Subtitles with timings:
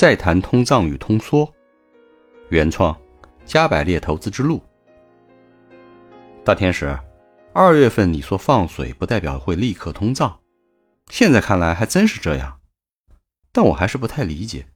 [0.00, 1.54] 再谈通胀与通缩，
[2.48, 2.98] 原创，
[3.44, 4.62] 加百列投资之路。
[6.42, 6.98] 大天使，
[7.52, 10.40] 二月份你说放水不代表会立刻通胀，
[11.10, 12.62] 现在看来还真是这样。
[13.52, 14.68] 但我还是不太理解，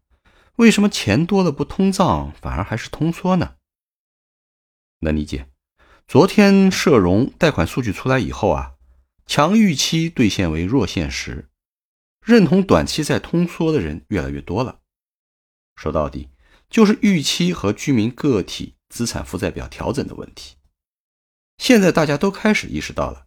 [0.57, 3.55] 为什么钱多了不通胀，反而还是通缩呢？
[5.01, 5.47] 能理解，
[6.07, 8.75] 昨天社融贷款数据出来以后啊，
[9.25, 11.49] 强预期兑现为弱现实，
[12.23, 14.81] 认同短期在通缩的人越来越多了。
[15.77, 16.31] 说到底，
[16.71, 20.57] 就是预期和居民个体资产负债表调整的问题。
[21.59, 23.27] 现在大家都开始意识到了，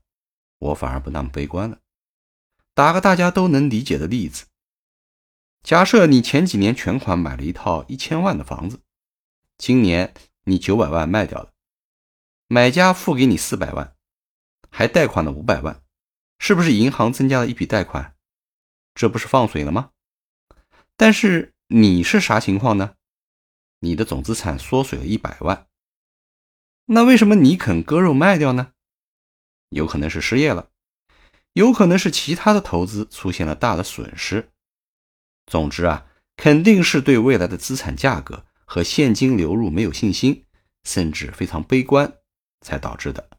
[0.59, 1.79] 我反而不那么悲观了。
[2.73, 4.45] 打个大家都能理解的例子：
[5.63, 8.81] 假设你前几年全款买了一套一千万的房子，
[9.57, 11.53] 今年你九百万卖掉了，
[12.47, 13.95] 买家付给你四百万，
[14.69, 15.81] 还贷款了五百万，
[16.39, 18.15] 是不是银行增加了一笔贷款？
[18.95, 19.91] 这不是放水了吗？
[20.95, 21.53] 但是。
[21.69, 22.93] 你是啥情况呢？
[23.79, 25.67] 你的总资产缩水了一百万，
[26.85, 28.71] 那为什么你肯割肉卖掉呢？
[29.69, 30.69] 有可能是失业了，
[31.51, 34.49] 有可能是其他的投资出现了大的损失。
[35.45, 40.45] 总之啊，肯定是对未来的资产价格和现金流入没有信心，
[40.85, 42.19] 甚至非常悲观
[42.61, 43.29] 才导致的。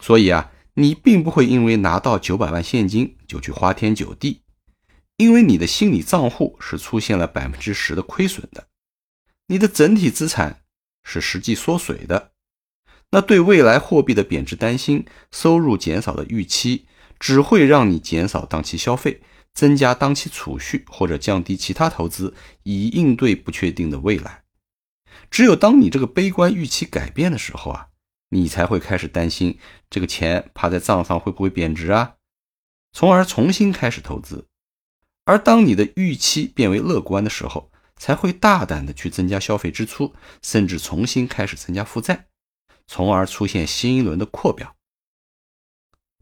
[0.00, 4.40] 所以啊，你并不会因为拿到九百万现金就去花天酒地。
[5.16, 8.68] 因为你的心理账户是出现了百分之十的亏损的，
[9.46, 10.62] 你的整体资产
[11.02, 12.32] 是实际缩水的，
[13.10, 16.86] 那对未来货币的贬值担心、收入减少的预期，
[17.18, 19.22] 只会让你减少当期消费，
[19.54, 24.44] 增加当期储蓄或者降低其他投资，以应对不确定的未来。
[25.30, 27.88] 只有当你这个悲观预期改变的时候啊，
[28.28, 29.58] 你才会开始担心
[29.88, 32.16] 这个钱趴在账上会不会贬值啊，
[32.92, 34.48] 从而重新开始投资。
[35.26, 42.26] 而当你的预期变为乐观的时候，才会大胆的去增加消费支出，甚至重新开始增加负债，
[42.86, 44.76] 从而出现新一轮的扩表。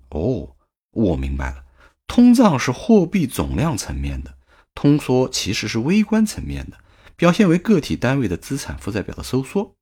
[0.09, 0.57] 哦，
[0.93, 1.65] 我明白了，
[2.07, 4.39] 通胀是货币总量层面的，
[4.75, 6.79] 通缩其实是微观层面的，
[7.15, 9.77] 表现为个体单位的资产负债表的收缩。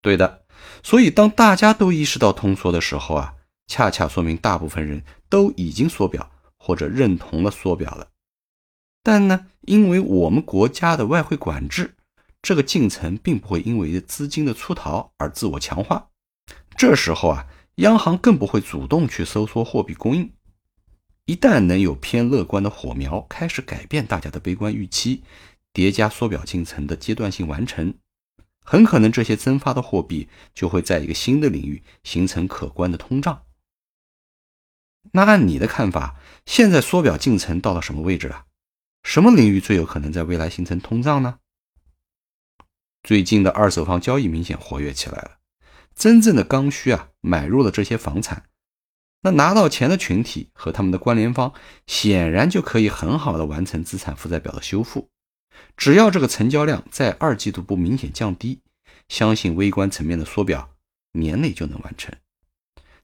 [0.00, 0.44] 对的，
[0.84, 3.34] 所以当大家都意识到通缩的时候啊，
[3.66, 6.30] 恰恰说明大部分人都已经缩表。
[6.66, 8.08] 或者认同了缩表了，
[9.04, 11.94] 但呢，因为我们国家的外汇管制，
[12.42, 16.08] 这个进程并不会因为资金的出逃而自我强化。
[16.76, 20.32] 这时候啊，央行更不会主动去收缩货币供应。
[21.26, 25.22] 一旦能有偏乐观的火苗开始改变大家的悲观预期，
[25.72, 27.94] 叠加缩表进程的阶段性完成，
[28.64, 33.45] 很可能这些增发的货币就会在一个新的领域形成可观的通胀。
[35.12, 38.44] 那按你的看法，现在缩表进程到了什么位置了？
[39.02, 41.38] 什么领域最有可能在未来形成通胀呢？
[43.02, 45.38] 最近的二手房交易明显活跃起来了，
[45.94, 48.46] 真正的刚需啊买入了这些房产，
[49.22, 51.54] 那拿到钱的群体和他们的关联方，
[51.86, 55.08] 显然就可以很好的完成资产负债表的修复。
[55.76, 58.60] 只要这个成交量在二季度不明显降低，
[59.08, 60.70] 相信微观层面的缩表
[61.12, 62.12] 年内就能完成。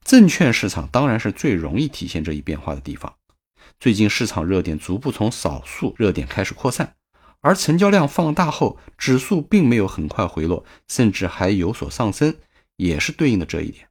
[0.03, 3.15] 证券市场当然是最容易体现这一变化的地方。
[3.79, 6.95] 最近市场热点逐步从少数热点开始扩散，
[7.41, 12.35] 而成交量放大后，指数并没有很快回落，甚至还有所上升，
[12.77, 13.87] 也是对应的这一点。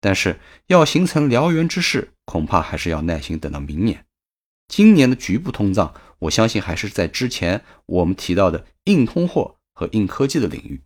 [0.00, 4.04] 但是要形成燎原之势，恐怕还是要耐心等到明年。
[4.68, 10.82] 今年的局部通胀，我相信还是在之前我们提到的硬通货和硬科技的领域。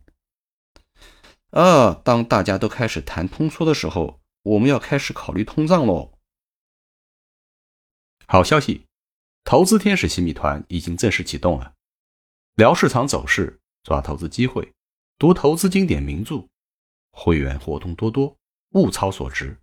[1.51, 4.18] 呃，当大家都开始谈通缩的时候，
[4.49, 6.13] 我们要开始考虑通胀喽。
[8.25, 8.85] 好消息，
[9.43, 11.73] 投资天使新米团已经正式启动了，
[12.55, 14.71] 聊市场走势，抓投资机会，
[15.19, 16.47] 读投资经典名著，
[17.11, 18.35] 会员活动多多，
[18.71, 19.55] 物超所值。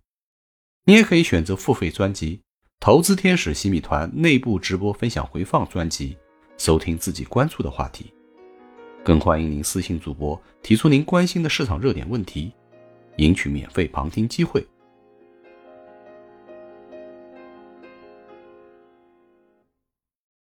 [0.85, 2.37] 你也可以选择付费专辑
[2.79, 6.17] 《投资天使新米团》内部直播分享回放专辑，
[6.57, 8.13] 收听自己关注的话题。
[9.03, 12.53] 更欢迎您私信主播提出您关心的市场热点问题，
[13.17, 14.65] 赢取免费旁听机会。